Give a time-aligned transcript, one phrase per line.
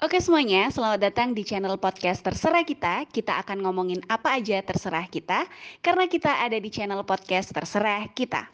[0.00, 3.04] Oke semuanya, selamat datang di channel podcast Terserah Kita.
[3.04, 5.44] Kita akan ngomongin apa aja terserah kita,
[5.84, 8.48] karena kita ada di channel podcast Terserah Kita.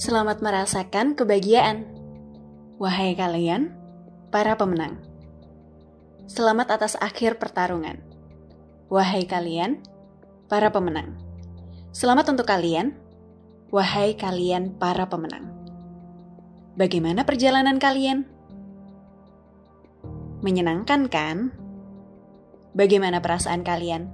[0.00, 1.84] Selamat merasakan kebahagiaan.
[2.80, 3.76] Wahai kalian,
[4.32, 4.96] para pemenang.
[6.24, 8.00] Selamat atas akhir pertarungan.
[8.88, 9.84] Wahai kalian,
[10.48, 11.20] para pemenang.
[11.92, 12.96] Selamat untuk kalian,
[13.68, 15.61] wahai kalian para pemenang.
[16.72, 18.24] Bagaimana perjalanan kalian?
[20.40, 21.52] Menyenangkan kan?
[22.72, 24.08] Bagaimana perasaan kalian?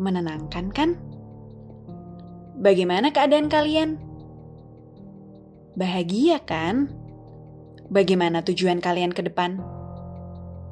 [0.00, 0.96] Menenangkan kan?
[2.56, 4.00] Bagaimana keadaan kalian?
[5.76, 6.88] Bahagia kan?
[7.92, 9.60] Bagaimana tujuan kalian ke depan?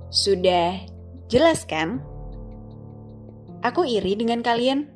[0.09, 0.81] Sudah
[1.29, 2.01] jelas kan?
[3.61, 4.89] Aku iri dengan kalian,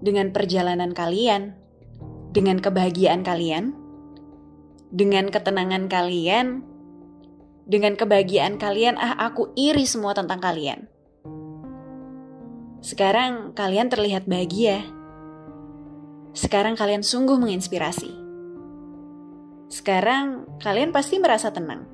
[0.00, 1.60] dengan perjalanan kalian,
[2.32, 3.77] dengan kebahagiaan kalian
[4.88, 6.64] dengan ketenangan kalian,
[7.68, 10.88] dengan kebahagiaan kalian, ah aku iri semua tentang kalian.
[12.80, 14.86] Sekarang kalian terlihat bahagia.
[16.32, 18.14] Sekarang kalian sungguh menginspirasi.
[19.68, 21.84] Sekarang kalian pasti merasa tenang.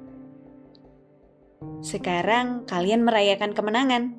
[1.81, 4.15] Sekarang kalian merayakan kemenangan.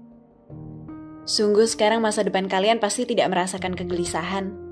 [1.23, 4.64] Sungguh sekarang masa depan kalian pasti tidak merasakan kegelisahan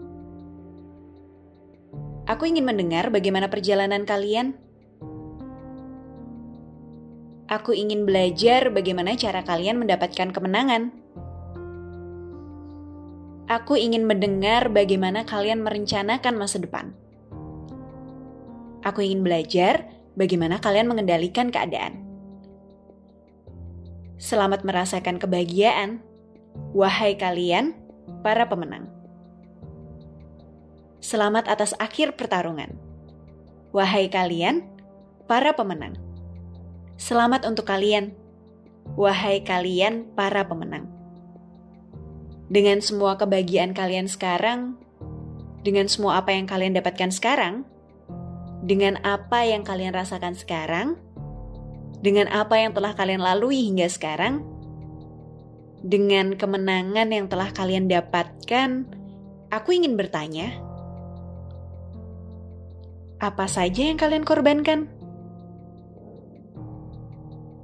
[2.23, 4.55] Aku ingin mendengar bagaimana perjalanan kalian.
[7.51, 10.95] Aku ingin belajar bagaimana cara kalian mendapatkan kemenangan.
[13.51, 16.95] Aku ingin mendengar bagaimana kalian merencanakan masa depan.
[18.87, 22.07] Aku ingin belajar bagaimana kalian mengendalikan keadaan.
[24.15, 25.99] Selamat merasakan kebahagiaan,
[26.71, 27.75] wahai kalian,
[28.23, 29.02] para pemenang.
[31.03, 32.79] Selamat atas akhir pertarungan.
[33.75, 34.63] Wahai kalian,
[35.27, 35.99] para pemenang.
[36.95, 38.15] Selamat untuk kalian.
[38.95, 40.87] Wahai kalian, para pemenang.
[42.47, 44.79] Dengan semua kebahagiaan kalian sekarang,
[45.67, 47.67] dengan semua apa yang kalian dapatkan sekarang,
[48.63, 50.95] dengan apa yang kalian rasakan sekarang,
[51.99, 54.39] dengan apa yang telah kalian lalui hingga sekarang,
[55.83, 58.87] dengan kemenangan yang telah kalian dapatkan,
[59.51, 60.62] aku ingin bertanya,
[63.23, 64.91] apa saja yang kalian korbankan?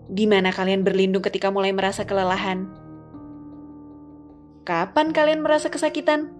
[0.07, 2.71] Di mana kalian berlindung ketika mulai merasa kelelahan?
[4.63, 6.31] Kapan kalian merasa kesakitan?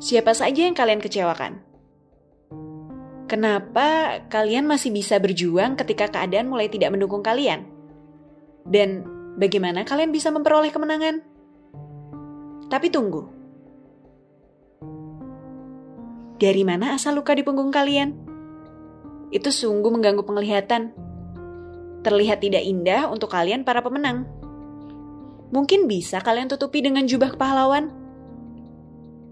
[0.00, 1.60] Siapa saja yang kalian kecewakan?
[3.28, 7.68] Kenapa kalian masih bisa berjuang ketika keadaan mulai tidak mendukung kalian?
[8.64, 9.04] Dan
[9.36, 11.20] bagaimana kalian bisa memperoleh kemenangan?
[12.72, 13.37] Tapi tunggu,
[16.38, 18.14] dari mana asal luka di punggung kalian?
[19.34, 20.94] Itu sungguh mengganggu penglihatan.
[22.06, 24.22] Terlihat tidak indah untuk kalian para pemenang.
[25.50, 27.90] Mungkin bisa kalian tutupi dengan jubah pahlawan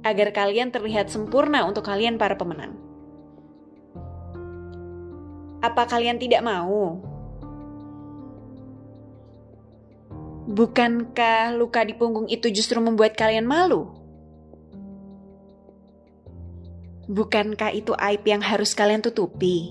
[0.03, 2.75] agar kalian terlihat sempurna untuk kalian para pemenang.
[5.63, 6.99] Apa kalian tidak mau?
[10.47, 14.06] Bukankah luka di punggung itu justru membuat kalian malu?
[17.07, 19.71] Bukankah itu aib yang harus kalian tutupi?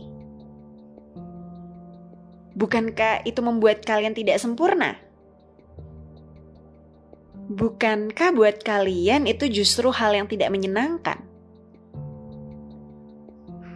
[2.56, 4.96] Bukankah itu membuat kalian tidak sempurna?
[7.52, 11.20] Bukankah buat kalian itu justru hal yang tidak menyenangkan?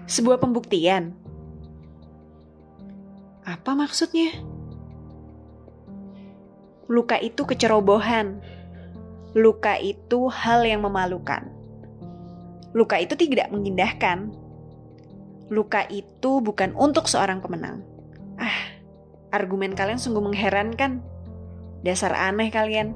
[0.07, 1.11] Sebuah pembuktian.
[3.43, 4.39] Apa maksudnya?
[6.87, 8.39] Luka itu kecerobohan.
[9.35, 11.58] Luka itu hal yang memalukan
[12.73, 14.29] luka itu tidak mengindahkan.
[15.49, 17.81] Luka itu bukan untuk seorang pemenang.
[18.37, 18.77] Ah,
[19.33, 21.01] argumen kalian sungguh mengherankan.
[21.81, 22.93] Dasar aneh kalian.